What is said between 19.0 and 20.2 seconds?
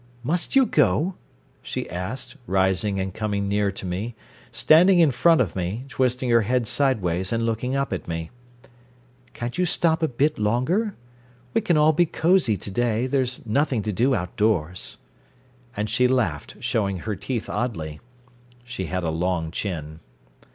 a long chin.